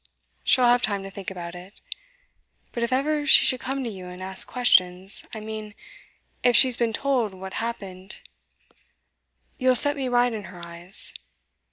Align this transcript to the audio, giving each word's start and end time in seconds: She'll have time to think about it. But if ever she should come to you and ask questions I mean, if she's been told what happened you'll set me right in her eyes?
She'll 0.43 0.65
have 0.65 0.81
time 0.81 1.03
to 1.03 1.11
think 1.11 1.29
about 1.29 1.53
it. 1.53 1.79
But 2.71 2.81
if 2.81 2.91
ever 2.91 3.23
she 3.27 3.45
should 3.45 3.59
come 3.59 3.83
to 3.83 3.89
you 3.91 4.07
and 4.07 4.19
ask 4.19 4.47
questions 4.47 5.27
I 5.31 5.39
mean, 5.41 5.75
if 6.41 6.55
she's 6.55 6.75
been 6.75 6.91
told 6.91 7.35
what 7.35 7.53
happened 7.61 8.19
you'll 9.59 9.75
set 9.75 9.95
me 9.95 10.07
right 10.09 10.33
in 10.33 10.45
her 10.45 10.65
eyes? 10.65 11.13